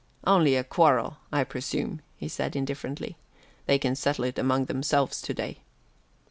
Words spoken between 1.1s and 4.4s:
I presume," said he indifferently, "they can settle it